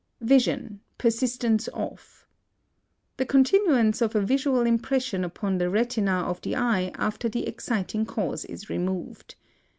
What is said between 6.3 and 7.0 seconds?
the eye